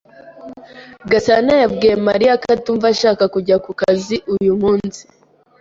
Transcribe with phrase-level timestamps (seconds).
[1.11, 5.01] Gasana yabwiye Mariya ko atumva ashaka kujya ku kazi uyu munsi.